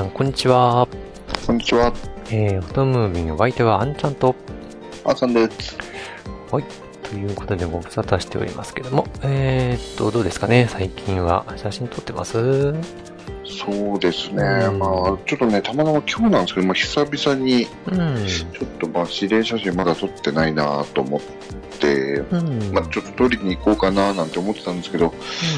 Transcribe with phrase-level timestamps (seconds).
[0.00, 0.88] さん、こんにちは。
[1.46, 1.92] こんにちは。
[2.30, 4.34] えー、フォトムービング、お相手はあんちゃんと、
[5.04, 5.76] あさんです。
[6.50, 6.64] はい、
[7.02, 12.72] ということでご無沙汰しておりますけども、えーっと、どうですかね、最近は写真撮ってます？
[13.44, 14.42] そうですね。
[14.70, 14.90] うんまあ、
[15.26, 18.26] ちょっとね、たまたま今日なんですけど、まあ、久々に、うん。
[18.26, 21.26] ちょっと、まあ、指令写真まだ撮ってないなと思って、
[21.88, 22.72] うん。
[22.72, 25.12] まあ、ちょっと撮りに行こうかななんて思ってたんですけど、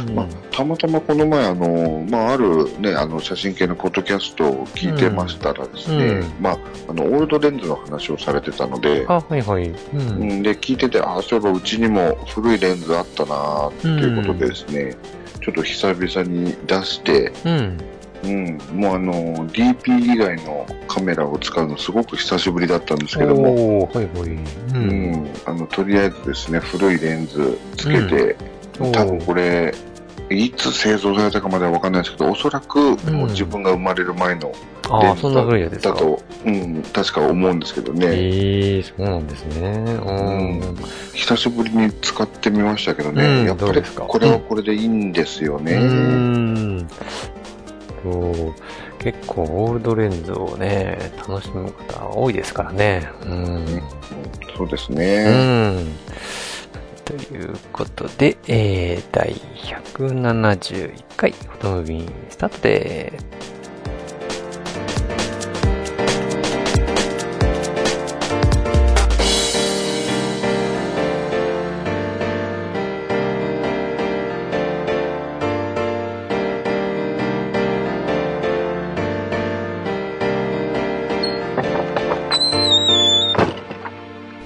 [0.09, 9.05] うんまあ、たまたまこの前、あの、まあ、あるね、あの、写真系のポッドキャストを聞いてましたらですね、うんまあ、あの、オールドレンズの話をされてたので、
[9.37, 9.69] いはい。
[9.69, 9.77] う。
[9.95, 14.97] うんん、で、聞いてて、あ、そういえばうちにも古いレンズあったなっていうことでですね、
[15.41, 17.33] ちょっと久々に出して、
[18.25, 18.59] うん。
[18.70, 19.12] うん、もうあの、
[19.48, 24.06] DP 以外のカメラを使うのすごく久しぶりだったんですけども、はいはい。
[24.06, 24.39] う。
[24.75, 28.37] うんん、あの、とりあえずですね、古いレンズつけて、
[28.81, 29.75] おー多分これ、
[30.31, 32.79] いつ製造されたかまではわかんないですけど、おそらく
[33.11, 34.53] もう自分が生まれる前の
[35.03, 35.95] レンズそんな古いやつですか？
[35.95, 39.69] だと、うん、確か思うんですけどね、ええー、そうなんですね。
[39.69, 40.12] う
[40.73, 40.77] ん。
[41.12, 45.73] 久しぶりに使ってみましたけどね、うんやっぱりこれはこれでいいんですよね。
[45.73, 46.89] うーん。
[48.03, 48.55] そう。
[48.98, 53.08] 結構オールドレンズをね、楽しむ方多いですからね。
[53.25, 53.83] うん。
[54.56, 55.72] そうですうね。
[55.83, 55.86] ん。
[57.05, 63.12] ということで、えー、第171回フォトムービンスタートで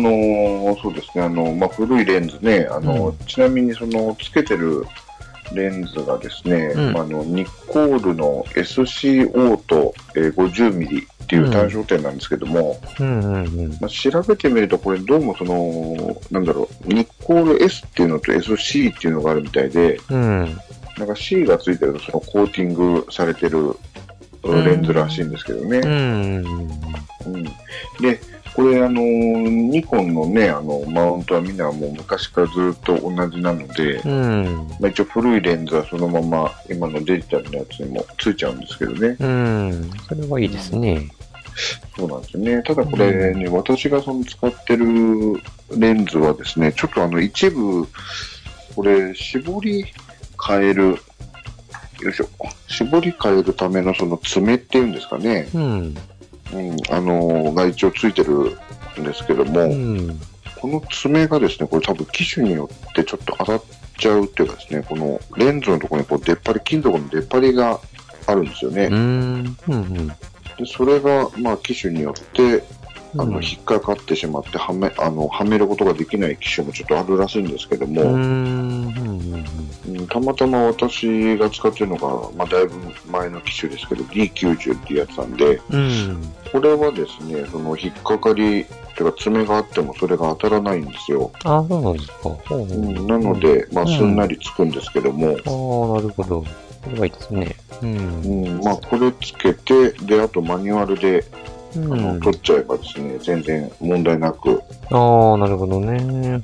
[0.00, 4.84] の、そうですね、あの、まあ、古いレンズね、あの、うんちなみにその、つけてる
[5.52, 12.80] レンズがですね、うんまああの、ニッコールの SCO と、えー 50mm っていう単焦点なんですけども。
[13.80, 20.58] まあ、調べてみると、これどうもその、なんだろう、ニッコール S っていうのと SC っていうのがあるみたいで、うん。
[20.98, 23.76] なんか C がついてるとそのコーティングされてる
[24.42, 25.78] うんレンズらしいんですけどね。
[25.78, 26.44] うん。
[27.26, 27.44] うん
[28.00, 28.20] で、
[28.60, 34.68] これ、あの、ニコンのね、あの、マウントはみんなもう昔からずっと同じなので、うん。
[34.78, 39.16] まあ、一応古いレンズはそのまま今のデジタルのやつにもついちゃうんですけどね。
[39.18, 39.90] うん。
[40.06, 41.08] それはいいですね。
[41.96, 42.62] そうなんですよね。
[42.62, 44.86] ただこれね、私がその使ってる
[45.74, 47.88] レンズはですね、ちょっとあの一部、
[48.76, 49.86] これ、絞り
[50.46, 50.98] 変える、
[52.02, 52.28] よいしょ、
[52.68, 55.94] 絞り変えるためのその爪っていうんですかね、うん。
[56.52, 58.58] うん、あのが一応ついてる
[59.00, 60.20] んですけども、うん。
[60.60, 63.62] この爪がですね、これ多分機種によってちょっと当たっ
[63.98, 67.80] ちゃうっていうかですね、このレンズのところにこう出っ張り、金属の出っ張りが
[68.26, 68.84] あるんですよね。
[68.86, 69.56] うん。
[69.68, 70.08] うん。
[70.08, 70.14] で
[70.66, 72.62] それが、まあ、機種によって、
[73.14, 78.94] あの、うん引っかかってしまって、はめ、あの、はめることができない機種もちょっとあるらしいんですけども、うん。
[79.88, 82.74] うんたまたま私が使ってるのが、まあ、だいぶ
[83.10, 86.32] 前の機種ですけど、D90 っていうやつなんで、うん。
[86.52, 91.30] これはですね、その、引っかかり、てか爪があってもそれが当たらないんですよ。
[91.44, 92.12] あ、そうなんですか。
[92.22, 96.44] ほううん、なので、まあ、うんすんなりつくんですけども、ああ、なるほど。
[96.82, 97.56] これはいいですね。
[97.82, 97.96] うん。
[98.22, 101.24] うん、まあ、これつけて、で、あとマニュアルで、
[101.76, 102.20] うあの、ん。
[102.20, 105.98] 取っちゃえばですね、全然問題なく、ああ、なるほどね。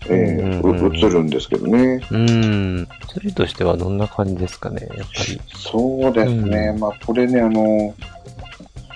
[0.09, 2.01] えーうんう映るんですけどね。
[2.11, 2.89] うん。
[3.09, 5.41] それとしてはどんな感じですかね、やっぱり。
[5.49, 7.95] そうですね、まあ、これね、あの、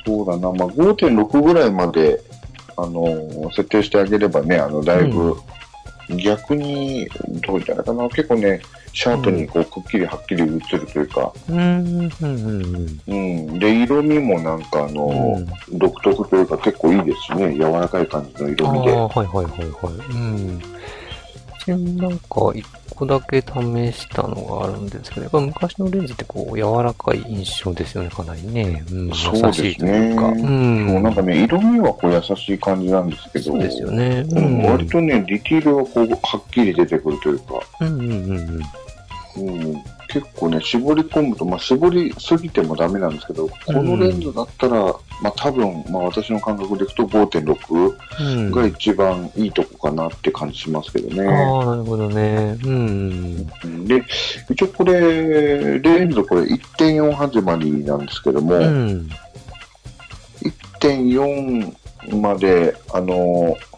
[0.06, 2.20] そうだな、まあ、5.6ぐらいまで、
[2.76, 5.36] あの、設定してあげればね、あの、だいぶ、
[6.16, 7.08] 逆に、
[7.46, 8.60] どうじゃないかな、結構ね、
[8.92, 13.00] シャープにこう、くっきりはっきり映るというか、うん、うん、うん。
[13.06, 13.58] うん。
[13.58, 15.46] で、色味もなんか、あの、うん
[15.78, 18.92] 独特というか結構いいですしね、柔らかい感じの色味で。
[18.92, 19.94] はいはいはいはい。
[20.10, 20.62] うん。
[21.60, 22.64] ちなんか一
[22.94, 28.82] 個だけ試したのがあるんですけど、やっぱ昔のレンズってこう柔らかい印象ですよね、かなりね。
[28.90, 30.26] うん、そうですね優しいというか。
[30.26, 30.88] うん。
[30.88, 34.24] そうなんかね、色味はこう優しい感じなんですけど、そうですよね。
[34.30, 34.64] ううんん。
[34.64, 38.62] 割とね、ディティールがこう、はっきり出てくるというか、うんうんうんうん。
[39.36, 39.74] うん、
[40.08, 44.76] 結構ね、絞り込むと、まあ、絞りすぎてもダメなんですけど、このレンズだったら、
[45.22, 48.50] まあ、多分、まあ、私の感覚でいくと5.6うん。
[48.50, 51.28] が一番いいとこかなって感じしますけどね。
[51.28, 52.58] ああ、なるほどね。
[52.64, 53.48] うん。
[53.64, 54.02] うんで、
[54.50, 59.08] 一応これ、レンズこれ1.4始まりなんですけども、うん。
[60.80, 63.69] 1.4まで、あのし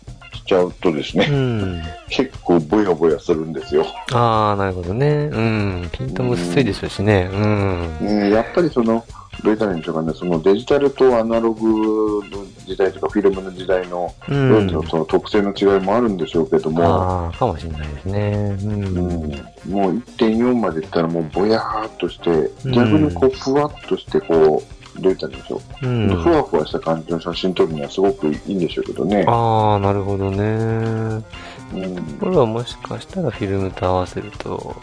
[0.52, 1.82] ちゃうとですね、うん。
[2.10, 3.86] 結構ボヤボヤするんですよ。
[4.12, 5.30] ああ、なるほどね。
[5.32, 5.88] うん。
[5.90, 7.30] ピントも薄いでしょうしね。
[7.32, 7.98] うん。
[8.00, 9.04] ねやっぱりその、
[9.42, 14.70] どう言ったらいいんでしょうかね、そのデジタルとアナログの時代とかフィルムの時代のうん。
[14.88, 18.56] その特性の違いもあるんでしょうけども、ああ、かもしれないですね。
[18.62, 18.66] う。
[18.66, 19.30] うんん、
[19.70, 26.08] もう1.4までいったらもうぼやーっとして、うん逆にこうふわっとしてこう、どう言ったんでしょう、うん。
[26.22, 29.24] ふわふわした感じの写真撮るにはすごくいいんでしょうけどね。
[29.26, 31.22] ああ、なるほどね。
[31.74, 34.76] うんこれはもしかしたらフィルムと合わせると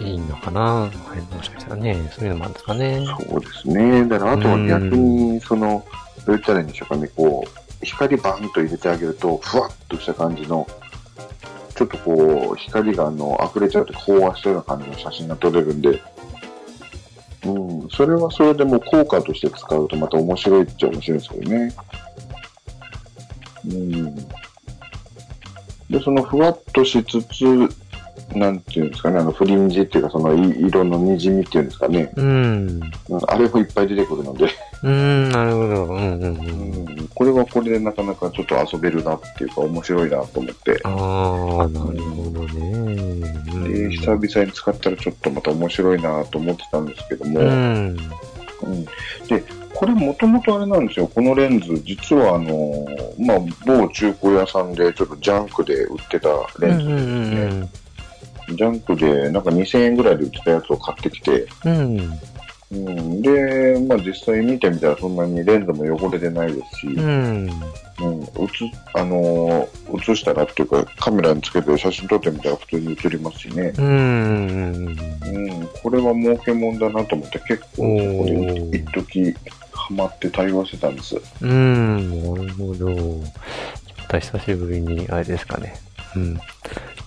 [0.00, 0.60] いいのかな？
[0.62, 2.10] はい、もしかしたらね。
[2.10, 3.06] そういうのもあるんですかね。
[3.28, 4.06] そうですね。
[4.06, 5.84] だからあとは逆に、その、
[6.24, 10.66] どう言ったらいいんでしょうかね、こう、光バンと入れてあげると、ふわっとした感じの、
[11.74, 15.98] ちょっとこう、光があの、溢れちゃうと飽和したような感じの写真が撮れるんで、うん、
[17.94, 21.74] それはそれでも効果として使うとまた面白いっちゃ面白いですけどね。
[23.68, 24.14] うん。
[24.14, 27.68] で、そのふわっとしつつ、
[28.34, 32.80] なんていうんですかね、あの、フリンジっていうか、そのい色の滲みっていうんですかね、うん。
[33.08, 34.48] うんあれもいっぱい出てくるので、
[34.82, 35.84] うん、なるほど。
[35.84, 36.26] うんうんう。
[36.26, 43.20] うんん、これはこれでなかなかちょっと遊べるなっていうか面白いなと思って、ああ、なるほどね。
[43.68, 47.96] で、久々に使ったらちょっとまた面白いなと思ってたんですけども、ううんん。
[49.28, 49.44] で、
[49.74, 52.86] これもともとあれなんですよ、このレンズ、実はあの、
[53.18, 56.28] まあ、某中古屋さんでちょっとジャンクで売ってた
[56.60, 57.81] レンズうんうんですね。
[58.54, 61.98] ジャンクでなんか2000円ぐらいで売ってたやつを買ってきて、うん。
[61.98, 62.18] うん。
[62.72, 67.50] うん、で、まあ実際見てみたらそんなにレンズも汚れてないですし、うん。
[68.00, 68.28] うん、映
[68.94, 73.72] あのー映したらっていうか、カメラにつけて写真撮ってみたら普通に映りますしね。
[73.76, 74.86] うん。
[74.86, 79.36] うん、これは儲けもんだなと思って結構そこおでー一時
[79.72, 81.16] ハマって対応してたんです。
[81.42, 82.34] うん。
[82.34, 83.42] なるほど。
[84.20, 85.74] 久しぶりに、あれですかね。
[86.16, 86.34] うん。
[86.34, 86.38] いっ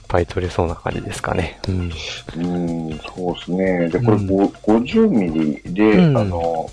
[0.08, 1.60] ぱい撮れそうな感じですかね。
[1.68, 1.92] うん。
[2.38, 2.48] う
[2.90, 3.90] ん、そうですね。
[3.90, 6.70] で、これうんご50ミリで、うんあの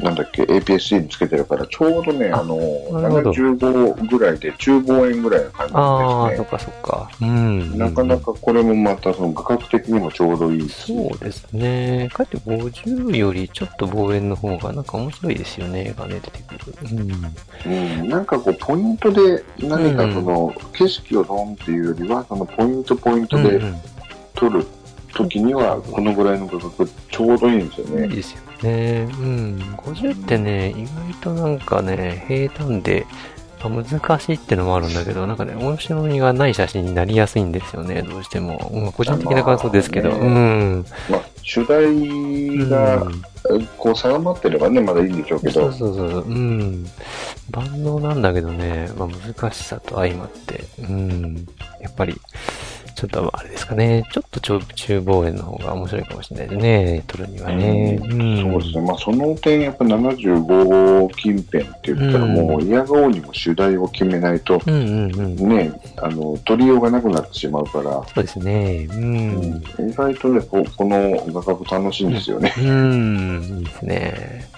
[0.00, 7.10] なんだっけ、APS-C につけてるから、ちょうどね、ああの、なるほど75ぐらいで、中望遠ぐらいの感ああ、そっじですかそっか。
[7.20, 7.70] うん。
[7.72, 7.78] ね。
[7.78, 10.92] なかなかこれもまた、その画角的にもちょうどいいし。
[10.94, 12.08] そうですね。
[12.12, 16.74] かえって50よりちょっと望遠の方がなんか面白いですよね、がね、出てくる。
[17.66, 18.02] うん。
[18.02, 23.76] うん、なんかこう、ポイントで何かその、景色をドンっていうよりは、そのポイントポイントでうん
[24.34, 24.66] 撮る
[25.14, 28.06] 時には、このぐらいの画角ちょうどいいんですよね。
[28.06, 29.08] いいですよね。
[29.10, 29.58] うん。
[29.76, 33.06] 50ってね、意外となんかね、平坦で、
[33.62, 38.70] まあ難しいってのもあるんだけど、なんかね、面白みがない写真になりやすいんですよね、どうしても。
[38.72, 40.10] うん個人的な感想ですけど。
[40.10, 40.86] まあねうん。
[41.10, 41.84] まあ、主題
[42.68, 46.24] がう、んこう、定まってればね、まだいいんでしょうけそうど、そうそう。
[46.26, 46.86] うん。
[47.50, 51.46] 万能なんだけどね、まあ難しさと相まって、うん。
[51.80, 52.20] やっぱり、
[53.06, 57.98] ちょっとあれですかね、ちょっと中中望遠の方が面白いかもしれないですね、撮るにはね。
[58.02, 58.80] うんそうですね。
[58.86, 64.76] まあ、その点、やっぱ75近辺って言ったら、もう、嫌顔にも主題を決めないと、うんう
[65.10, 65.48] んうん。
[65.48, 68.88] ね、あの、取りようがなくなってしまうから、そうですね。
[68.90, 69.62] うん。
[69.88, 72.54] 意外とね、ここの画角楽しいんですよね。
[72.58, 74.48] うん、いいですね。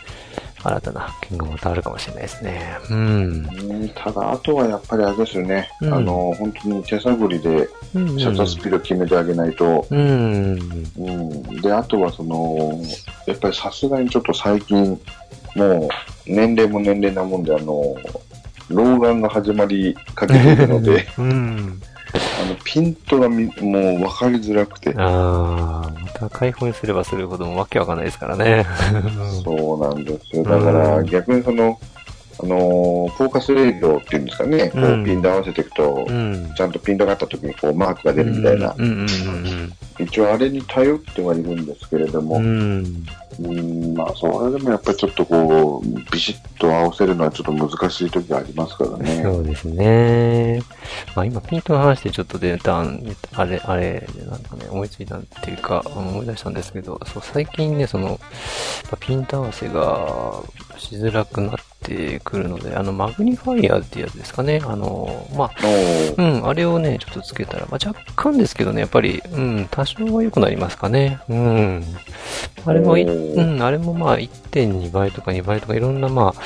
[0.66, 2.78] 新たな発見がまたあるかもしれないですね。
[2.90, 3.46] うん。
[3.70, 5.70] うんただ、あとはやっぱりあれですよね。
[5.80, 10.58] うんあの、本当に手探りでうんシャッタースピード決めてあげないと、うん。
[10.98, 11.42] うん。
[11.60, 12.80] で、あとはその、
[13.26, 15.00] やっぱりさすがにちょっと最近、
[15.54, 15.88] もう、
[16.26, 17.96] 年齢も年齢なもんで、あの、
[18.68, 21.80] 老眼が始まりかけているので、うん。
[22.16, 28.64] あの、ピントがみもう分かりづらくて、ああ、また開放にすればするほどもわけわかんないですからね。
[29.44, 30.44] そうなんですよ。
[30.44, 31.78] だから、うん逆にその、
[32.42, 36.52] あの、フォーカスレードっていうんですかね、こううんピンで合わせていくとう、ん。
[36.54, 38.74] ちゃんとピントがあった時にこうマークが出るみたいな、
[39.98, 43.06] 一応あれに頼ってはいるんですけれども、うん。
[43.40, 43.94] うん。
[43.94, 49.22] まあ、それでもやっぱりちょっとこう、ビシッと合わせるのはちょっと難しい時がありますからね。
[49.22, 50.62] そうですね。
[51.14, 53.02] まあ今、ピントの話でちょっと出たん、
[53.34, 58.18] あれ、あれ、なんかね、思いついたっていうか、思い出したんですけど、そう、最近ね、その、
[59.00, 60.42] ピント合わせが
[60.78, 61.75] しづらくなって
[62.24, 64.60] くるので、あの、マグニファイアってやつですかね。
[64.64, 65.50] あの、まあ、
[66.16, 71.20] うん、あれをね、ちょっとつけたら、まあ、若干ですけどね、やっぱり、うん、多少は良くなりますかね。
[71.28, 71.84] うん。
[72.64, 76.42] あれもうん、あれもまあ1.2倍とか2倍とかいろんなまあ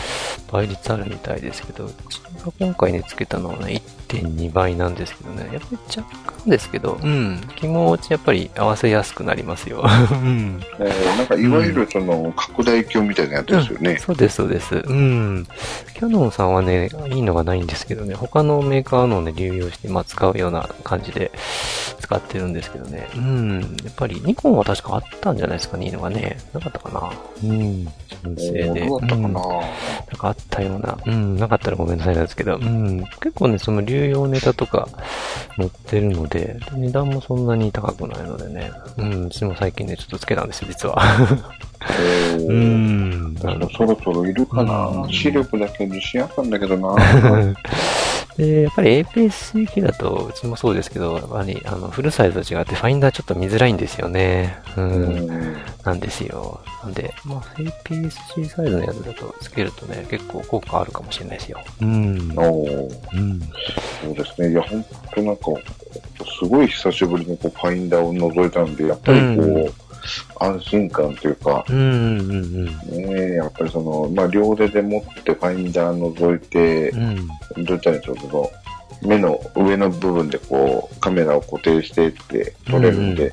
[0.53, 9.85] 倍率あるみたいですけど、うちが今回ね、つけたのはね、1.2倍なんですけどね、やっぱり若干ですけど、うん、気持ちやっぱり合わせやすくなりますよ。
[10.13, 10.61] うん。
[10.79, 13.99] えーなんかいわゆるその拡大鏡みたいなやつですよね。
[13.99, 14.77] そうです、そうです。
[14.77, 15.47] うん。
[15.95, 21.31] キャノンさんはね、いいのがないんですけどね、他のメーカーのをね、流用して、まあ使うような感じで
[22.01, 23.09] 使ってるんですけどね。
[23.17, 23.61] うん。
[23.85, 26.39] やっぱりニコンは確かあったんじゃないですかね、いいのがね。
[26.53, 27.13] なかったかな。
[27.45, 27.85] うん。
[28.23, 28.87] 純正で。
[28.87, 30.99] どうだったかな、うんなんかあったような。
[31.07, 34.89] うん、なかったらごめんなさいなんですけど、うん、結構ね、その流用ネタとか
[35.57, 41.03] 載ってるので、値段もそんなに高くないのでね、うん、私も最近ね、ちょっとつけたんですよ、実は。
[41.83, 43.37] えーうん。
[43.43, 46.95] あのそろそろいるかな、うん視力だけ自信あったんだけどな
[48.41, 54.57] で、やっぱり APS-C だと、うちもそうですけど、やっぱり、あの、フルサイズと違って、ファインダーちょっと見づらいんですよね。
[54.77, 54.81] う。
[54.81, 56.61] うんんなんですよ。
[56.83, 61.61] なんで、まあ、APS-C サイズのやつだとつけるとね、結構効果あるかもしれないですよ。
[61.83, 62.33] うん。
[62.37, 63.41] おーうん。
[64.03, 64.53] そうですね。
[64.53, 65.43] いや、本当なんか、
[66.41, 69.90] すごい久しぶりにこうファインダーを覗いたんで、やっぱりこう、うん
[70.39, 72.67] 安心感というか、うん、うん、うん。
[72.67, 72.73] ね
[73.09, 77.17] え、やっぱりその、まあ、両手で持ってファインダー覗いてう、ん。
[77.17, 78.51] どう言ったらいいんでしょ
[79.03, 83.33] う、目の上の部分でこう、カメラを固定してって撮れるんで、うんや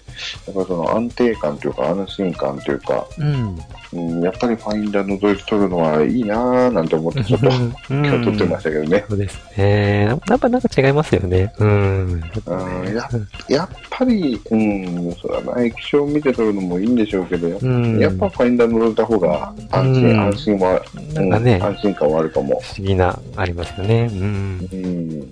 [0.52, 3.60] っぱりその安定感というか安心感というか、うん。
[3.94, 9.06] うん、やっぱりファインダー覗いて撮るのはいいなぁなんて思ってちょっと、うん今日撮ってましたけどね。
[9.08, 10.06] そうですね。
[10.06, 11.54] やっぱなんか違いますよね。
[11.60, 12.22] うん。
[12.46, 13.10] うんや
[13.50, 18.00] やっぱり、うん、そうだな、液晶見て撮るのもいいんでしょうけど、やうん。
[18.00, 20.82] やっぱファインダー覗いた方が安心、うん安心は、
[21.14, 22.62] なんかね、うん安心感はあるかも。
[22.62, 24.10] 不思議な、ありますよね。
[24.12, 24.70] うん。
[24.72, 25.32] うん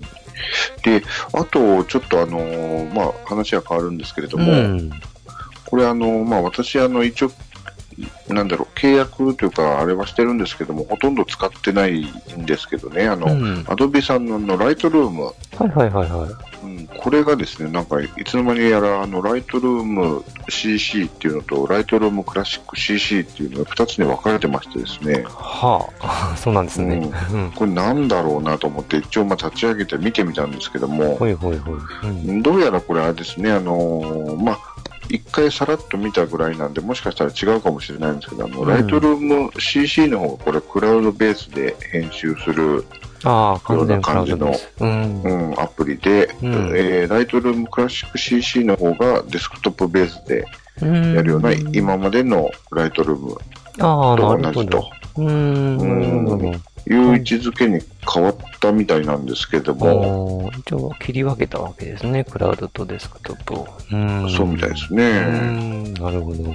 [0.82, 1.02] で、
[1.32, 4.90] あと、ちょっとあのーまあ、話は変わるんですけれども、うん。
[5.66, 7.32] これあの、まあ、私あの、一応、
[8.28, 13.64] なんだろう、契約というか、あれはしてるんですけども、ほとんど使ってないんですけどね、あの、うん。
[13.68, 15.32] アドビさんのライトルーム、は
[15.64, 16.55] いはいはいはい。
[16.66, 27.10] うん、これがですね、なんか、いつの間にやら、あの、ライトルーム CC っていうのと、ライトルームクラシック CC っていうのが2つに分かれてましてですね、はあ、 そうなんですね。
[27.32, 27.52] うん。
[27.52, 31.78] これなんだろうなと思って、一応まあ立ち上げて見てみたんですけども、ほいほいほい。
[32.04, 32.42] うん。
[32.42, 34.58] どうやらこれあれですね、あのーまあ、
[35.08, 42.84] 一回さらっと見たぐらいなんで、もしかしたら違うかもしれないんですけど、あの、うんライトルーム CC の方がこれクラウドベースで編集する、
[43.24, 44.72] ああ、完全クラウドです。
[44.80, 45.22] うん。
[45.22, 50.46] うん、アプリで、うんえーライトルームクラシック CC の方がデスクトップベースで
[51.14, 53.36] やるような、今までのライトルーム
[53.78, 54.90] と同じと。
[55.16, 56.75] うーん。
[56.88, 57.80] いう位置づけに
[58.12, 62.24] 変わったみたいなんですけども、一応切り分けたわけですね。
[62.24, 63.68] クラウドとデスクトップを。
[63.92, 64.30] うん。
[64.30, 65.20] そうみたいですうね。
[65.20, 65.94] ん。
[65.94, 66.54] なるほど。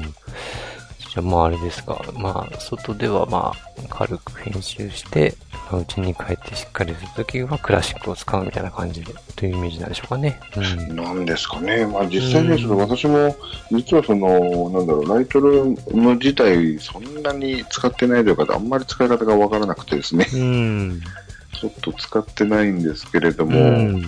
[1.11, 2.01] じゃあまああれですか。
[2.13, 5.35] まあ、外ではまあ、軽く編集して、
[5.69, 10.39] まあ、うちに帰ってしっかりするときはクラシックを使うみたいな感じで、というイメージなんでしょうかね。
[10.55, 10.95] うん。
[10.95, 11.85] なんですかね。
[11.85, 13.35] まあ実際ですと私も、
[13.71, 21.01] 実はその、なんだろう、ライトルーム自体そんなに使ってないというか、あんまり使い方がわからなくてですね、うん。
[21.59, 24.01] ちょっと使ってないんですけれどうも、ん。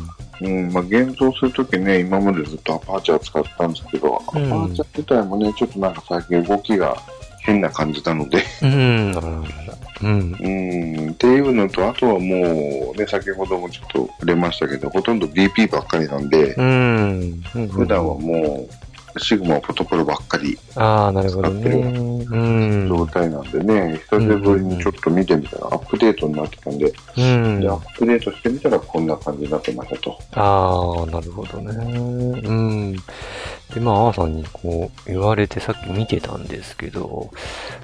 [0.43, 6.97] うん、まあ現像するときね、今までずっとアパーチャー使ってたんですけど、アパうんーチャー自体もね、ちょっとなんか最近動きが
[7.43, 9.11] 変な感じなので、うん。
[10.01, 10.35] うん。
[10.39, 17.41] うん、っていうのと、あとはもう、ね、先ほどもちょっと触れましたけど、ほとんど DP ばっかりなんで、うん。
[17.69, 18.82] 普段はもう、
[19.17, 21.61] シグマフォトプロばっかりああ、なるほどね。
[21.61, 22.37] 使ってう
[22.85, 22.87] ん。
[22.87, 27.73] 状態なんでね、久しぶりにちょっと見てみたら、アップデートになってたんで、うんで、ア。
[27.73, 30.17] ップデートしてみたらこんな感じになってましたと。
[30.33, 31.71] ああ、なるほどね。
[31.93, 32.95] うん。
[33.73, 37.31] で、まあ、アーさんにこう言われてさっき見てたんですけど、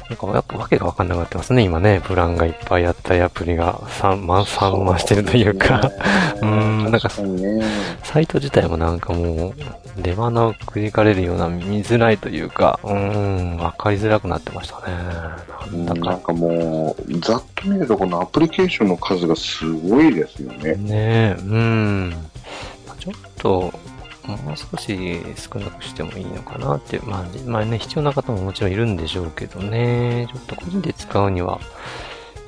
[0.10, 2.02] なんかやっぱわけがわかんなくなってますね、今ね。
[2.04, 5.92] プランがいっぱいあったりアプリが散漫、散漫してるというか、
[6.42, 7.64] うんなんかね。
[8.04, 9.50] サイト自体もなんかも
[9.98, 14.94] う、出花をくじかれるような見づらいというか、うん、わかりづらくなってましたね。
[15.74, 20.76] うんなんなんかもう、ざっと見るとこのアプリケーションの数がすごいですよね。
[20.76, 22.10] ねえ、うん。
[22.88, 23.89] まあちょっと、う
[24.38, 31.60] もう少し少なくしてもいいのかなって、まあ、まあね、必要な方ももちろんいるんでしょうけどね、ちょっと個人で使うには、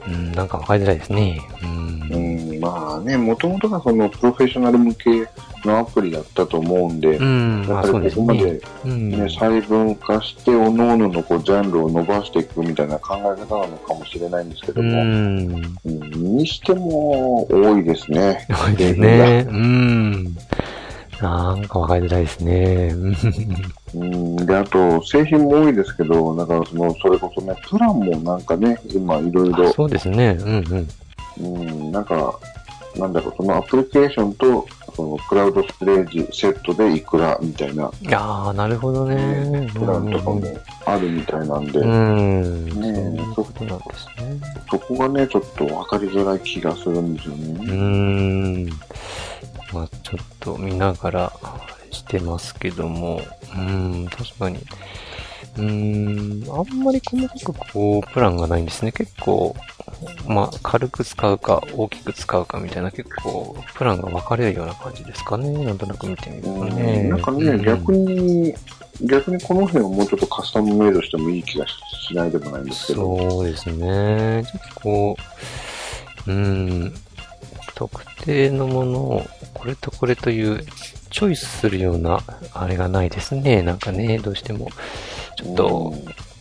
[0.08, 1.40] うん、なんかわかりづらいですね。
[1.62, 1.92] うん。
[2.12, 5.28] うん、まあね、もともとがそのプロフェッショナル向け
[5.64, 8.22] のアプリだったと思うんで、うん、まあそうやっぱりですね。
[8.22, 9.10] ここまでうん。
[9.12, 15.52] ね、細分化して、各々のこうジャンルを伸ばしていくみたいな考え方なのかもしれないんですけうども、ん。
[15.86, 18.48] うんにしても多いですね。
[18.50, 19.46] 多いですね。
[19.50, 20.38] うん。
[21.22, 22.94] なんかわかりづらいですね。
[22.94, 23.16] うん
[23.94, 30.38] うん、で、あと、製品も多いですけど、だからその、それこそね、プランもなんかね、今いろいろ、そうですね。
[30.40, 30.88] うん
[31.40, 31.58] うん。
[31.60, 32.40] うん、なんか、
[32.98, 39.70] なんだろう、そのアプリケーションと、そのクラウドストレージセットでいくらみたいな、いやー、なるほどね。
[39.74, 40.42] プランとかも
[40.86, 42.66] あるみたいなんで、うん。
[42.66, 44.40] ねそことなんですね。
[44.70, 47.44] そこがね、ちょっと分かりづらい気がするんですようね。
[47.44, 48.70] ーん。
[49.74, 51.34] まあちょっと見ながら
[51.92, 54.60] してますけども、うーん、確かに。
[55.58, 58.92] うーん、あんまり細かくこう、プランがないんですね。
[58.92, 59.56] 結構、
[60.28, 65.52] まあ軽く使うか、大きく使うかみたいな結構、プランが分かれるような感じですかね。
[65.66, 67.10] なんとなく見てみるとね。
[67.10, 68.54] なんかね、うん逆に、
[69.02, 73.18] 逆にこの辺をもうちょっとカスタムメイドしてもいい気がしないでもないんですけど。
[73.18, 74.44] そうですね。
[74.46, 75.18] ちょっとこ
[76.28, 76.94] う、うーん、
[77.76, 80.66] 特定のものを、これとこれという、
[81.10, 82.20] チョイスするような、
[82.54, 83.62] あれがないですね。
[83.62, 84.70] なんかね、どうしても、
[85.38, 85.94] ちょっと、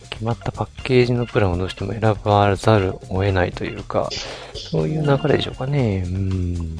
[0.09, 4.09] 決まったパッケージのプランをどうしても選ばざるを得ないというか、
[4.53, 6.03] そういう流れでしょうかね。
[6.05, 6.77] うん。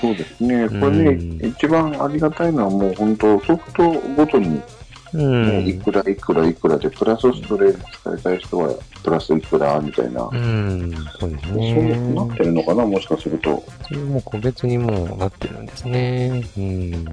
[0.00, 0.68] そうですね。
[0.68, 4.62] これね、うん一番ありがたいのはもう本当ソフトごとに、う
[5.16, 5.80] ねいん。
[5.80, 10.28] くらいくらいくらで、プラスストレージ使いたい人はプラスいくらみたいな。
[10.32, 10.92] うん。
[11.18, 12.14] そうですそうね。
[12.14, 13.62] なってるのかな、もしかすると。
[13.86, 16.44] それも個別にもうなってるんですね。
[16.56, 17.04] うん。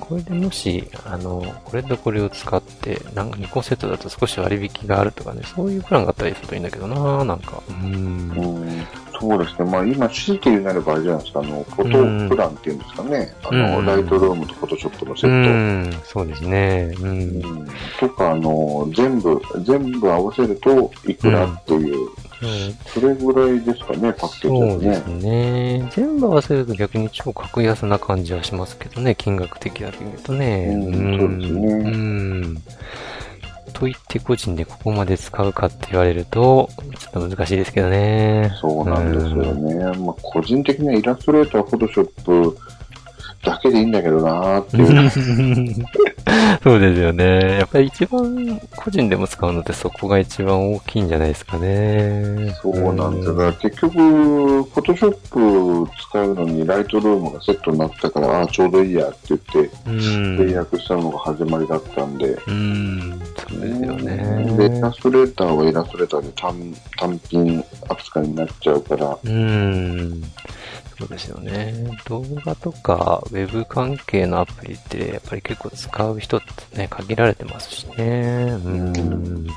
[0.00, 7.62] これでもし、あの、これとこれを使って、なんか2個セットだと少し割引があるとかね、そういうプランがあったりするといいんだけどななんか。
[7.68, 7.72] う。
[7.72, 8.86] うんん
[9.18, 9.70] そうですね。
[9.70, 13.34] まあ今、強いて言うなればあれじゃないですか、あの、フォトプランっていうんですかね。
[13.44, 15.96] あの、うんライトルームとフォトショップのセうット。
[15.96, 16.94] ん、そうですね。
[17.00, 17.08] うん。
[17.08, 17.66] うん
[17.98, 22.08] とか、あの、全部、全部合わせるといくらっていう、
[22.86, 25.78] それぐらいですかね、パッケーそうですすね。
[25.80, 25.88] ね。
[25.94, 30.66] 全部合わせると逆に超格安な感じはしますけどね、金額的だけ見るとね。
[30.74, 32.62] うんそうですねうん。
[33.78, 38.50] と言って個人でここまで使うかって言われると、ちょっと難しいですけどね。
[38.58, 39.98] そうなんですよね。
[39.98, 42.58] まあ、個人的にはイラストレーター、フォトショップ
[43.46, 45.86] だけでいいんだけどなーっていう。
[46.62, 47.58] そうですよね。
[47.58, 52.52] やっぱり一番個人でも使うのってそこが一番大きいんじゃないですかね。
[52.60, 53.24] そうなん。
[53.24, 59.96] だから結局、フォトショップ使うのにライトルームがセットになったから、ああ、ちょうどいいやって言って、うん。
[60.40, 62.36] 契約したのが始まりだったんで。
[62.48, 63.20] うん。
[63.48, 64.02] そうですよで、
[64.66, 64.80] イね。
[64.80, 70.22] ラストレーターはイラストレーターで単単品扱いになっちゃうから、うん。
[70.98, 71.74] そうですよね。
[72.06, 78.56] 動画とか、ウェブ関係のアプリって、やっぱり結構使う人ってね、限られてますしね。
[78.64, 78.92] うん。
[78.92, 79.50] で、こ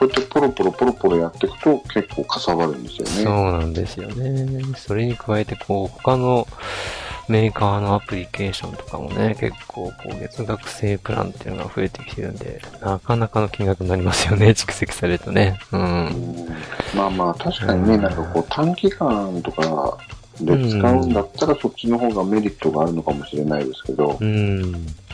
[0.00, 3.52] うやってポロポロポロポロやっていくと結構かさばるんですよそうね。
[3.52, 4.64] なんですよね。
[4.76, 6.48] それに加えて、こう、他の
[7.28, 15.60] メーカーのアプリケーションとかもね、結構、こう、月額制プランっていうのが増えてきてるんで、なかなかの金額になりますよね、蓄積されるとね。
[15.72, 15.76] う。
[15.76, 16.48] うんん
[16.96, 19.98] まあまあ、確かにね、なんかこう短期間とか
[20.40, 24.62] で使うんだったらそっちの方がメリットがあるのかもしれないですけど、うん。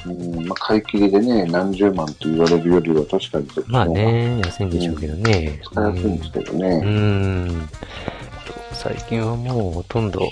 [0.07, 5.61] うんまあ、買い切りでね、何十万って言われるよりは確かにそっちまあの方がね、安いんでしょうけどね。
[5.65, 6.79] 使いやすいんですけどうね。
[6.79, 7.69] ん。
[8.73, 10.31] 最近はもうほとんど、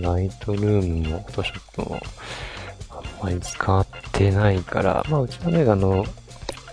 [0.00, 2.00] ライトルームも、フォトショップも、
[2.90, 6.06] あんまり使ってないから、まあうちのね、あの、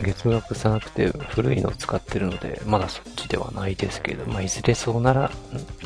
[0.01, 5.29] 月額じゃなくて古いのを使ってるので、まだそっちではないですけど、まあいずれそうなら、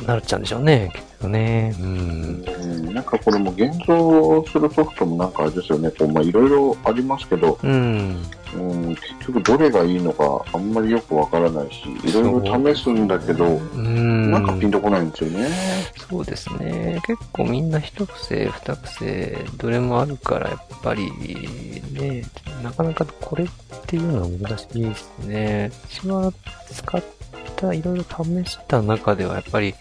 [0.06, 1.74] なるっちゃうんでしょうね、結局ね。
[1.80, 2.44] うん。
[2.46, 8.22] うんなんかこれも現像するソフトもなんかあれですよね、こうまあいろいろありますけど、うん。
[8.54, 14.30] うん、結局どれがいいのかあんまりよくわからないし、いろいろ試すんだけど、うん。
[14.30, 15.48] なんかピンとこないんですよね。
[16.08, 17.00] そうですね。
[17.04, 21.10] 結構みんな一癖、二癖、どれもあるから、やっぱり
[21.90, 22.22] ね、
[22.62, 23.48] なかなかこれっ
[23.86, 25.72] ていうのは難しいですね。
[25.90, 26.32] 私は
[26.70, 27.02] 使っ
[27.56, 29.74] た、いろいろ試した中では、やっぱり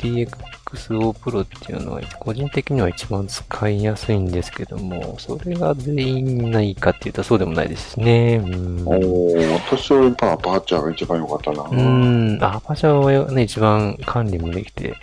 [0.00, 8.36] DXO Pro っていうのは、個人的には一番使いやすいんですけども、それが全員ないかって言ったらそうでもないですしね。
[8.42, 11.62] うんおー私はやっぱアパーチャーが一番良かったな。
[11.62, 12.92] うーん、アパチャー
[13.24, 14.94] はね、一番管理もできて、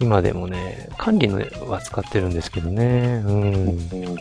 [0.00, 3.22] 今でもね、管理のは使ってるんですけどね。
[3.26, 3.42] うん。
[3.54, 3.78] うん、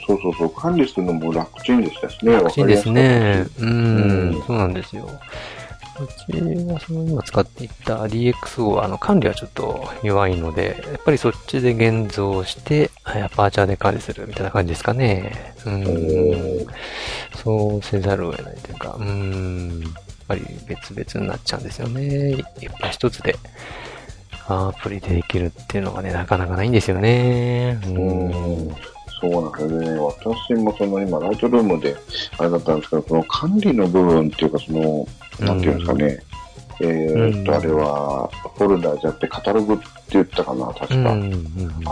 [0.07, 2.33] そうそうそう、管理するのも楽ちんでしたしね。
[2.33, 3.45] 楽ちんですね。
[3.59, 5.07] ううんん、そうなんですよ。
[6.03, 15.53] うちはその今使っていた DXO あの管理はちょっと弱いので、やっぱりそっちで現像して、アパーチャーで管理するみたいな感じですかね。
[15.65, 16.65] うん。
[17.35, 19.79] そうせざるを得ないというか、うん。
[19.81, 19.91] やっ
[20.27, 22.31] ぱり別々になっちゃうんですよね。
[22.31, 23.37] やっぱ一つで
[24.47, 27.79] アプリでできるっていうのがね、なかなかないんですよね。
[27.85, 28.75] ううんん。
[29.19, 29.99] そうなんですね。
[29.99, 31.95] 私もその今、ライトルームで、
[32.37, 35.07] あれだったんですけど、この管理の部分っていうか、その、
[35.39, 36.19] なんていうんですかね。
[36.81, 41.15] えーっと、うんあれは、フォルダーじゃなくて、カタログって言ったかな、確か。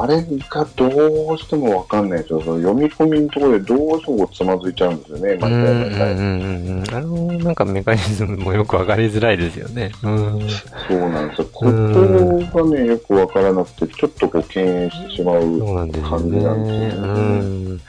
[0.02, 2.42] あれがどうしてもわかんないですよ。
[2.42, 6.12] その読み込みのところでどうしてもつまずいちゃうんですよね、毎回毎回。
[6.14, 9.92] うんうんあの、なんかメカニズムもよくわかりづらいですよね。
[10.04, 10.40] うん。
[10.88, 11.48] そうなんですよ。
[11.54, 15.42] ここがね、よくわからなくて、ちょっとこう、敬遠してしまう。
[15.42, 16.80] そうなんですよ感じなんね。
[16.80, 17.80] ですよね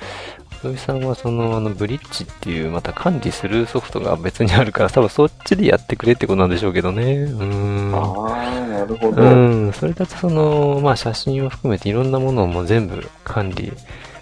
[0.69, 0.73] うん。
[0.73, 7.15] 土井さんはその、あの、ブリッジっていう、また管理するソフトが別にあるから、多分そっちでやってくれってことなんでしょうけどね。
[7.15, 7.95] うん。
[7.95, 9.23] ああ、なるほど。
[9.23, 9.27] う
[9.69, 9.73] ん。
[9.73, 13.73] それだとその、まあ写真を含めていろんなものをもう全部管理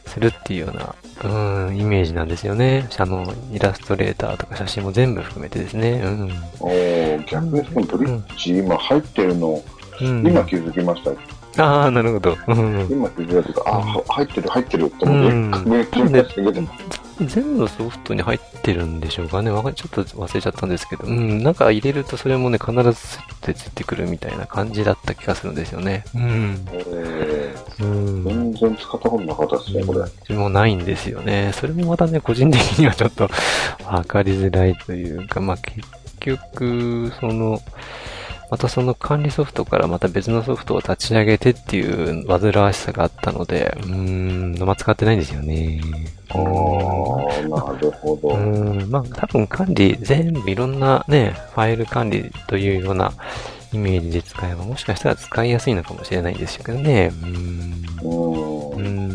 [0.07, 2.89] するっていうような、うん、イメージなんですよね。
[2.99, 6.03] あの、イラストレーターとか写真も全部含めてですね。
[6.05, 6.33] うん。
[6.61, 9.63] おー逆にそのブリッジ、今入ってるの、
[10.01, 11.42] うん、今気づきました。
[11.59, 12.37] ああ、なるほど。
[12.49, 12.87] うん。
[12.91, 16.63] 今気づいたというか、あーは入ってる、入ってるって思って、うんめっちゃ見してけど、
[17.27, 19.51] 全部のソフトに入ってるんでしょうかね。
[19.51, 21.05] わかちょっと忘れちゃったんですけど。
[21.05, 21.43] うん。
[21.43, 26.05] なんか入れるとそれもね、必ずセットでついてくるみたいな感じだった気がするんですよね。
[26.15, 26.67] うん。
[26.73, 28.25] えうん。
[28.25, 30.01] ー全然使ったことなかったですね、これ。
[30.01, 31.53] うちもないんですよね。
[31.55, 33.29] それもまたね、個人的にはちょっと
[33.85, 35.87] わかりづらいというか、まあ、結
[36.21, 37.61] 局、その、
[38.53, 45.81] またその管理ソフトからまた別のソフトを立ち上げてっていう煩わしさがあったので、うーん、まあ、使ってないんですよね。
[46.29, 46.43] ああ、
[47.49, 48.29] なるほど。
[48.29, 53.15] うん、まあ多分管理、全部いろんなね、ファイル管理というような
[53.73, 57.11] イメージで使えば、もしかしたら使いやすいのかもしれないんですけどね。
[57.23, 57.73] うん
[58.05, 59.12] うん。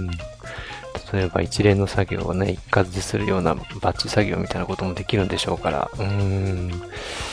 [1.15, 6.71] えば一連の作業をね、一括でするようなバッチ作業みたいなこともできるんでしょうから、うーん、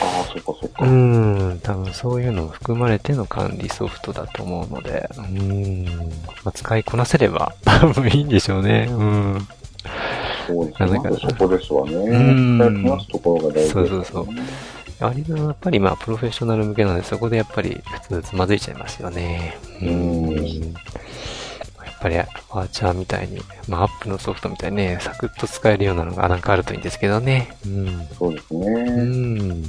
[0.01, 0.85] ああ、そっかそっか。
[0.85, 5.85] うーん、多分そういうのも含まれての管理ソフトだと思うので、うーん、
[6.45, 8.89] まあ、使いこなせれば 多分いいんでしょうね。
[8.91, 9.49] うん。
[10.47, 11.01] そうですね。
[11.03, 11.95] まずそこですわね。
[11.95, 13.69] うん使いこなすところが大事ね。
[13.69, 14.27] そうそうそう
[15.01, 19.59] 割とやっぱりまあプロフェッショナル向けなので、そこでやっぱり普通つまずいちゃいますよね。
[19.83, 20.75] うん
[22.05, 27.57] ぱりワーチャーみたいに、まあアップのソフトみたいにね、サクッと使えるようなのがなんかあるといいんですけどね。
[27.65, 28.07] うん。
[28.19, 29.03] そうですうね。
[29.03, 29.63] ん。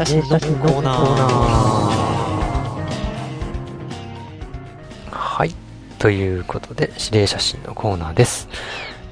[0.00, 0.98] 写真のコーナー。
[5.10, 5.54] はい。
[5.98, 8.48] ということで、指令写真のコーナーです。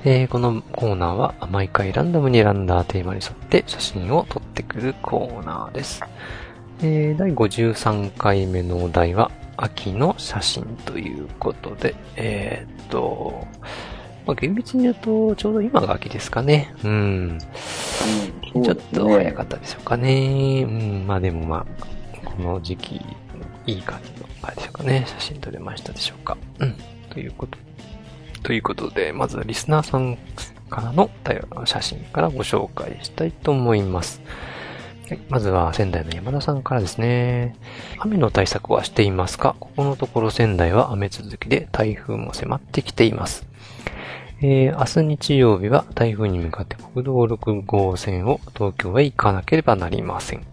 [0.06, 6.02] えーこのコーナーは毎回ランダムに選んだテーマに沿って写真を撮ってくるコーナーです。
[6.80, 13.46] えー第53回目のお題は秋の写真ということで、えーっと、
[14.28, 16.74] まあ、厳密に言うとちょうど今が秋ですかね。
[16.84, 16.90] うん。
[16.90, 17.38] うん
[18.52, 20.66] そうちょっと早かったでしょうかね。
[20.68, 21.66] うん、まあでもま
[22.24, 23.00] あ、この時期、
[23.66, 25.04] いい感じの、あれでしょうかね。
[25.06, 26.36] 写真撮れましたでしょうか。
[26.58, 26.74] うん。
[27.10, 27.58] ということ、
[28.42, 30.18] ということで、まずはリスナーさん
[30.70, 31.10] からの
[31.64, 34.20] 写真からご紹介したいと思います。
[35.08, 37.54] はい、まずは仙台の山田さんからですね。
[37.98, 39.56] 雨の対策はしていますか？
[39.58, 43.46] ここのところ仙台は雨続きで台風も迫ってきています。
[44.40, 50.46] えー明日日曜日は台風に向かって国道6号線を東京へ行かなければなりません。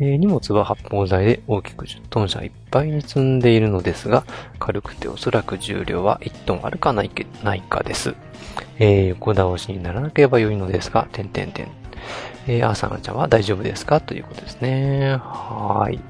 [0.00, 4.24] えー荷物は発泡剤で大きく10トン車いっぱいに積んでいるのですが、
[4.58, 7.10] 軽くておそらく重量は1トンあるかない
[7.42, 8.14] ないかです。
[8.78, 11.68] えー横倒しにならなければ良いのですが、点々点。
[12.46, 14.00] えー、アーサナちゃんは大丈夫ですか？
[14.00, 15.16] ということですね。
[15.20, 16.00] はい。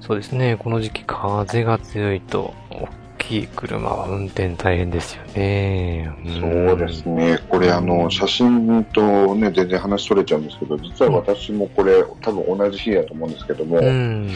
[0.00, 0.56] そうですね。
[0.56, 2.88] この時期風が強いと、大
[3.32, 6.12] ききい車は運転大変ですよね。
[6.38, 7.38] そうですね。
[7.48, 14.30] これ、あの、写真とね、全然話それちゃうんですけど、実は私もこれ、多分同じ日やと思うんですけども、うん。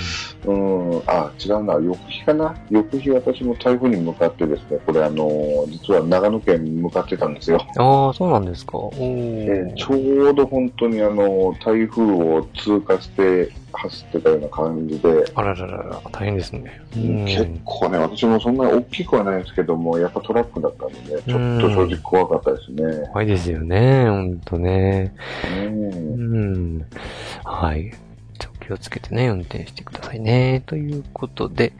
[0.46, 0.52] う
[0.96, 2.54] ん、あ、違うな、翌日かな？
[2.70, 5.30] 翌日私も台風に向かってですね、これあの、
[5.68, 7.58] 実は長野県に向かってたんですよ。
[7.76, 8.78] ああ、そうなんですか。
[8.78, 16.80] おえーーちょうど本当にあの、台風を通過して走ってたような感じで、あらららら、大変ですね。
[16.94, 17.60] う結ん。
[17.64, 23.08] 構ね、私もそんなに大きくはないですけども、やっぱトラックだったんでね、ちょっと正直怖かったですね。
[23.08, 25.14] 怖いですよね、ほんとね。
[25.66, 26.40] うんう
[26.80, 26.86] ん。
[27.44, 27.92] はい。
[28.38, 30.62] ちょ気をつけてね、運転してくださいね。
[30.66, 31.72] ということで、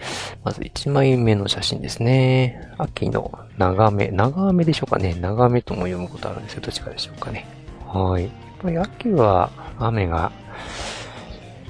[0.44, 2.70] まず1枚目の写真ですね。
[2.78, 5.14] 秋の長め、長雨でしょうかね。
[5.20, 6.61] 長めとも読むことあるんですよ。
[6.62, 7.46] どっちかでしょうかね。
[7.87, 8.24] はい。
[8.24, 8.32] やっ
[8.62, 10.32] ぱり秋は雨が、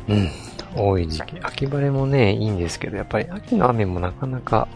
[0.08, 0.30] うん、
[0.74, 1.36] 多い時期。
[1.42, 4.68] 秋晴れもね、いいんですけど、やっぱり秋の雨もなかなか、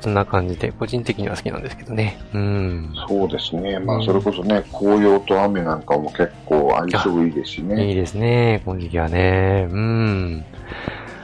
[0.00, 2.18] そんな感じで、個人的には好きなんですけどね。
[2.34, 2.92] うん。
[3.08, 3.78] そうですね。
[3.78, 7.94] まあ、うんそれこそね、紅葉と雨なんかも結構相性いいですしいいね。
[7.94, 9.68] ですね、この時期はね。
[9.70, 10.44] うん。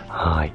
[0.09, 0.52] はい。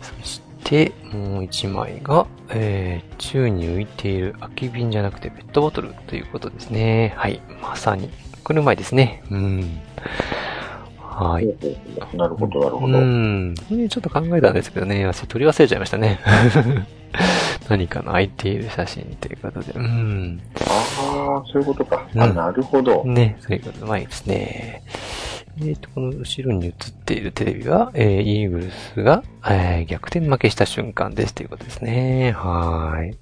[0.00, 7.14] そして、もう一枚が、えー、宙に浮いている空き瓶じゃなくてペットボトルということですね。
[7.16, 7.40] はい。
[7.62, 8.10] まさに、
[8.44, 9.22] これうまいですね。
[9.30, 9.80] うん。
[11.20, 11.46] はい。
[12.16, 12.98] なるほど、なるほうど。
[12.98, 13.54] ん。
[13.68, 16.18] これちょっと考えたんですけどね、私取り忘れちゃいましたね。
[17.68, 19.72] 何かの空いている写真ということで。
[19.76, 20.40] うん。
[20.66, 22.06] ああ、そういうことか。
[22.14, 23.04] うんあ、なるほど。
[23.04, 24.82] ね、そういうこと、うまいですね。
[25.62, 32.32] えっ、と、この後ろに映っているテレビは、えーイーグルスが、えー逆転負けした瞬間ですということですね。
[32.32, 33.18] はーい。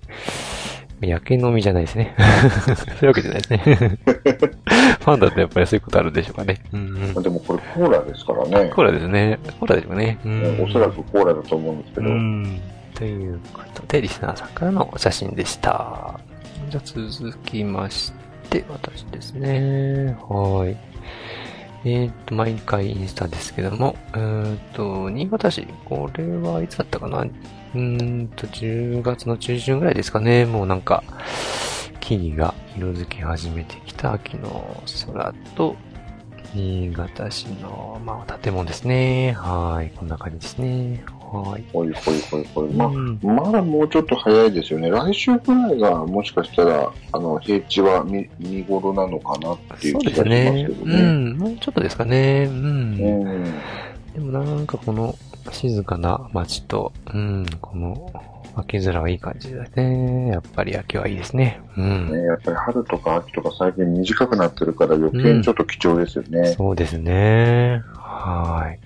[1.07, 2.15] 焼け飲みじゃないですね。
[2.19, 3.59] そういうわけじゃないですね。
[5.01, 6.61] ファンだとやっぱりそういうことあるんでしょうかね。
[6.73, 8.71] うんでもこれコーラですからね。
[8.75, 9.39] コーラですね。
[9.61, 10.19] コーラでしょうね。
[10.25, 12.09] うねんおそらくコーラだと思うんですけど。
[12.09, 12.61] うん。
[12.95, 16.19] ということで、リスナーさんからの写真でした。
[16.71, 18.13] じゃあ続きまし
[18.51, 20.17] て、私ですね。
[20.29, 20.77] はい。
[21.85, 27.25] えーっと、毎回インスタですけども、えーっと、新潟市、これはいつだったかな？
[27.75, 30.45] うーんと、10月の中旬ぐらいですかね。
[30.47, 31.03] もうなんか、
[32.01, 35.77] 木々が色づき始めてきた秋の空と、
[36.55, 39.33] 新潟市の、まあ、建物ですね。
[39.33, 39.93] はい。
[39.95, 41.05] こんな感じですね。
[41.31, 41.65] はい。
[41.73, 42.73] ほいほいほいほい。
[42.73, 44.89] まあ、うんまだもうちょっと早いですよね。
[44.89, 50.73] 来週くらいがもしかしたら、あの、平地は見見頃なのかなっていう気がしますですねけ。
[50.73, 50.95] どね。
[50.95, 51.39] うん。
[51.39, 52.47] もうちょっとですかね。
[52.51, 52.57] うん。
[52.57, 53.63] うん。
[54.19, 55.15] でもなんかこの
[55.53, 58.13] 静かな街と、うん、この
[58.57, 60.31] 秋空はいい感じだね。
[60.33, 61.61] やっぱり秋はいいですね。
[61.77, 62.11] うん。
[62.11, 66.49] ね、やっぱり春とか秋とか最近短くなってるから余計にちょっと貴重ですよね。
[66.55, 67.81] そうですね。
[67.95, 68.81] はい。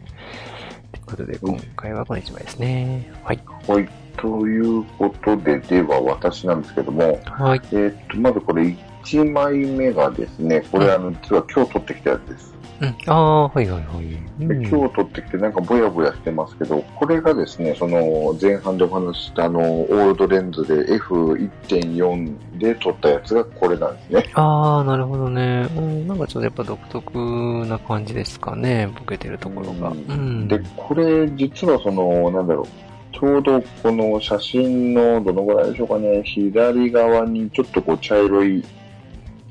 [0.92, 3.10] ということで、今回はこの一枚ですね。
[3.24, 3.40] はい。
[3.66, 3.88] はい。
[4.18, 7.60] ということで、では私なんですけども、はい。
[7.72, 8.76] えーっと、まずこれ1
[9.24, 12.52] 枚目がですね、これあの、実は今日撮ってきたやつです。
[12.80, 12.96] うん。
[13.06, 14.22] ああ、はいはいはい。
[14.38, 24.30] でうん今日撮ってきてなんかぼやぼやしてますけど、これがですね、その前半でお話ししたあの、オールドレンズで F1.4 で撮ったやつがこれなんですね。
[24.34, 25.68] ああ、なるほどね。
[25.76, 28.90] うん、なんかちょっとやっぱ独特な感じですかね。
[28.98, 29.90] ボケてるところが。
[29.90, 30.48] ううん。
[30.48, 32.66] で、これ実はその、なんだろう、
[33.12, 38.64] ちょうどこの写真のどのぐらいでしょうかね、左側にちょっとこう茶色い、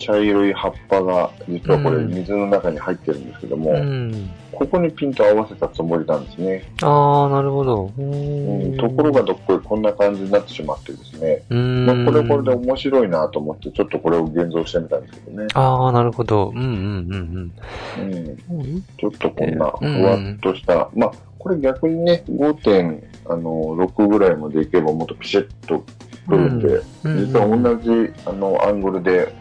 [0.02, 4.32] 茶色い葉っぱが実はこれうん水の中に入ってるんですけども、うん。
[4.52, 6.64] ここにピント合わせたつもりなんですね。
[6.84, 7.92] ああ、なるほど。
[7.98, 11.86] ううんん、ところがどっこいこんな感じになってしまってですね、うん。
[11.86, 15.48] まあ、これはこれで面白いなと思って、ちょっとこれを現像してみたんですけどね。
[15.54, 16.52] ああ、なるほど。
[16.54, 17.54] うんうんうん
[17.98, 18.82] うん、うん。
[19.00, 25.84] ちょっとこんなふわっとした、まあ、これ逆にね、5.6ぐらいまでいけばもっとピシッと
[26.28, 26.68] くるんで、
[27.04, 29.34] うん実は同じあのアングルで、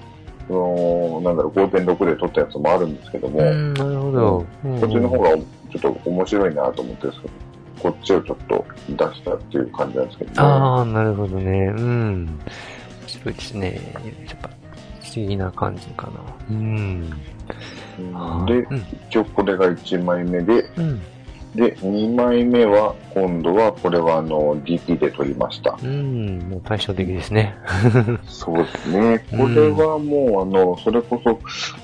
[0.51, 4.47] そのなんだろう、5.6で撮ったやつもあるんですけども、うん、なるほど。
[4.81, 5.45] こっちの方がちょ
[5.79, 7.35] っと面白いなと思ってるんですけど、
[7.93, 10.37] こっちをちょっと出したっていう感じなんですけどね。
[10.39, 11.73] ああ、なるほどね。
[11.77, 12.25] うん。
[12.25, 12.39] 面
[13.07, 13.81] 白いですね。
[14.27, 16.13] やっぱ、不思議な感じかな。
[16.51, 17.13] うん。
[18.01, 18.85] うんで、うん。
[19.09, 21.01] 一応これが1枚目で、うん。
[21.55, 25.77] で、2枚目は、今度は、これはあの、DP で撮りました。
[25.83, 26.39] うん。
[26.49, 27.55] もう対照的ですね。
[28.29, 29.25] そうですね。
[29.31, 31.41] これはもう、あの、それこそ、こ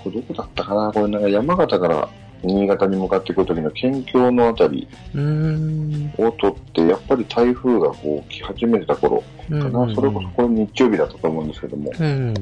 [0.06, 0.92] れどこだったかな？
[0.92, 2.08] これなんか山形から
[2.44, 6.12] 新潟に向かってくる時の県境のあたりうん。
[6.18, 9.94] を撮って、やっぱり台風がこう来始めてた頃うんかな。
[9.94, 12.34] それこそこれ日曜日だったと思うんですけども、うん。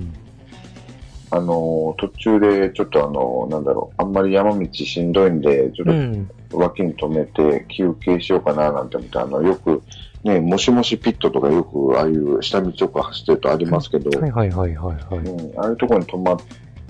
[1.30, 6.30] あの、途中でちょっとあの、なんだろう、あんまり山道しんどいんで、ちょっうん。
[6.50, 9.82] と脇に止めて休憩しようかななんて思って、あの、よく
[10.24, 15.24] ね、もしもしピットとかよく、ああいう下道とか走ってるとありますけど、はいはいはいはいはい。
[15.26, 16.36] うん、ああいうところに止まっ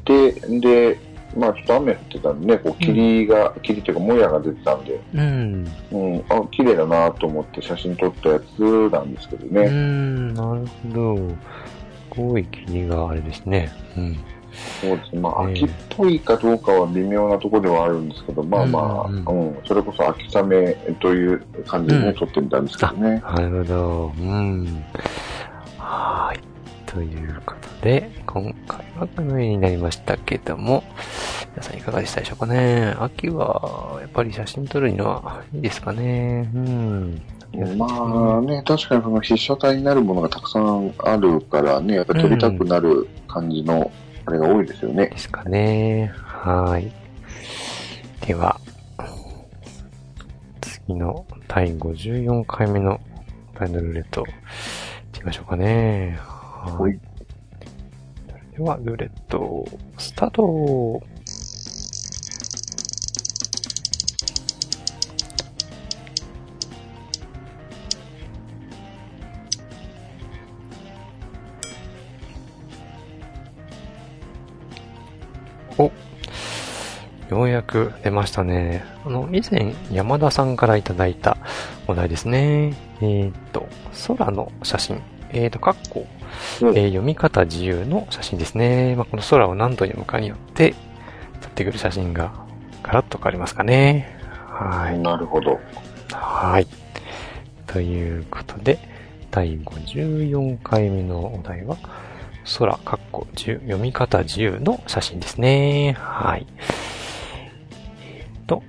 [0.04, 0.98] て、で、
[1.36, 5.64] まあちょっと雨降ってたんでね、こう霧が、霧っていうかもやが出てたんで、うん。
[5.90, 8.60] うん、あ、綺麗だなと思って写真撮ったやつ
[8.92, 9.68] なんですけどうね。
[9.68, 11.18] ん、なるほど。
[12.14, 13.70] すごい霧があれですね。
[13.96, 14.16] うん。
[14.80, 15.20] そうですね。
[15.20, 23.20] まあええ秋っぽいかどうかは微妙なところではあるんですけど、まあまあ、ううんん、それこそ秋雨という感じで撮ってみたんですけどね。
[23.20, 24.12] なるほど。
[24.18, 24.84] うん。
[25.78, 26.40] はーい。
[26.86, 30.84] ということで、今回はこのようになりましたけども、
[31.56, 32.94] 皆さんいかがでしたでしょうかね。
[33.00, 36.48] 秋は、やっぱり写真撮るのはいいですかね。
[36.54, 37.22] うん。
[37.76, 43.90] まあね、確かにその被写体になるものがたくさんあるからね、やっぱり撮りたくなる感じの、
[44.26, 45.06] あれが多いですよね。
[45.08, 46.12] ですかね。
[46.16, 46.92] はーい。
[48.26, 48.58] では、
[50.60, 53.00] 次の第54回目の
[53.54, 54.32] ファイナルルーレット、行っ
[55.12, 56.18] てみましょうかね。
[56.20, 56.98] ははいい。
[58.28, 59.64] それでは、ルーレット、
[59.98, 61.02] スタート
[77.34, 78.84] ようやく出ましたね。
[79.04, 81.36] あの、以前山田さんからいただいた
[81.88, 82.74] お題ですね。
[83.00, 83.66] えーっと、
[84.06, 85.02] 空の写真。
[85.30, 86.06] えーっと、かっこ、
[86.60, 88.94] えー読み方自由の写真ですね。
[88.94, 90.74] まあ、この空を何度読むかによって、
[91.40, 92.32] 撮ってくる写真が
[92.84, 94.16] ガラッと変わりますかね。
[94.48, 94.98] はい。
[95.00, 95.58] なるほど。
[96.12, 96.66] はい。
[97.66, 98.78] ということで、
[99.32, 101.76] 第54回目のお題は、
[102.58, 105.96] 空、かっこ、読み方自由の写真ですね。
[105.98, 106.46] はい。
[108.44, 108.62] と、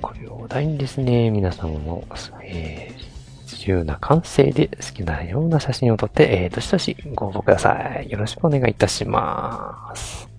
[0.00, 2.04] これをお題にですね、皆様の、
[2.42, 3.14] えー
[3.64, 8.10] 自由な感性で好きなような写真を撮って、えー、どしどしご応募ください。
[8.10, 10.33] よろしくお願いいたします。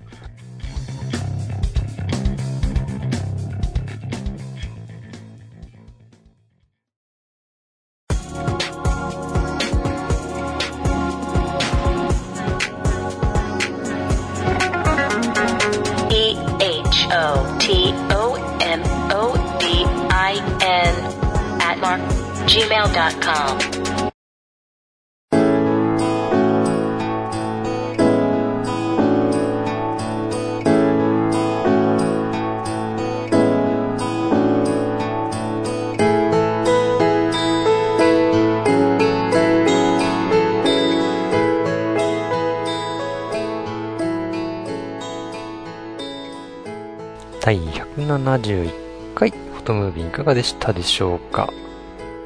[50.26, 51.54] かがでしたでしょうか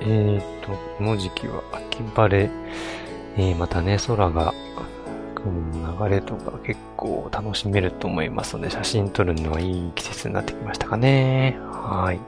[0.02, 2.50] えーと、この時期は秋晴れ、
[3.36, 4.54] えー、またね、空が、
[5.36, 11.58] 雲の流れとか結構楽しめると思いますので、写真撮るのはいい季節になってきましたかね。
[11.70, 12.20] はい。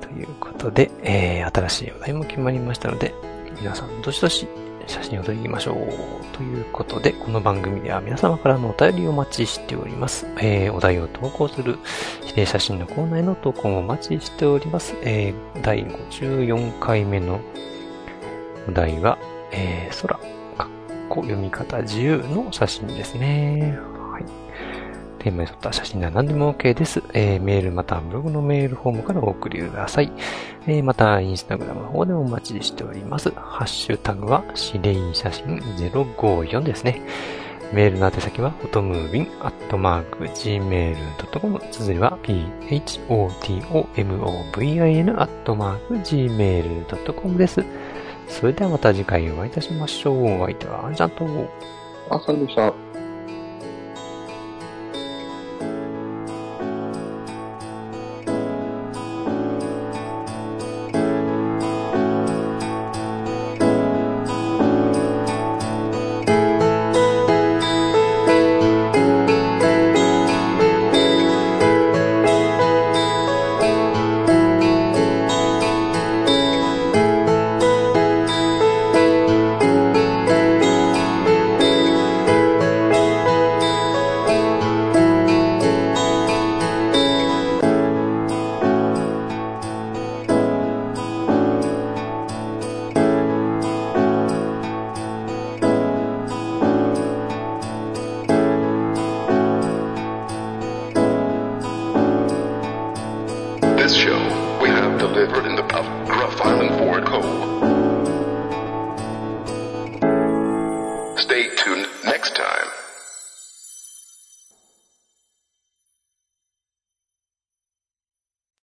[0.00, 3.12] ということで、えー、新しいお題も決まりましたので、
[3.60, 4.48] 皆さんどしどし
[4.88, 6.36] 写真を撮りましょう。
[6.36, 10.26] ということで、この番組では皆様からのお便りをお待ちしております。
[10.40, 11.78] えー、お題を投稿する
[12.22, 14.96] 指定写真のコーナーへの投稿もお待ちしております。
[15.02, 17.40] えー、第54回目の
[18.66, 19.18] お題は、
[19.52, 20.18] えー、空、
[20.56, 20.68] かっ
[21.08, 23.87] こ読み方自由の写真ですね。
[25.28, 27.02] テーマに沿った写真なら何でも OK です。
[27.12, 30.10] えー、メールまたはブログのメールフォームからお送りください。
[30.66, 33.30] えー、また、インスタグラムの方でもお待ちしております。
[33.30, 37.02] ハッシュタグは、指令写真054ですね。
[37.72, 41.60] メールの宛先は、フォトムービンアットマーク gmail.com。
[41.70, 47.62] 綴りは、photomobin アットマーク gmail.com です。
[48.28, 50.40] それではまた次回お会いいたしましょう。
[50.40, 51.26] お相手は、あんちゃんと、
[52.08, 52.87] あ、さんでした。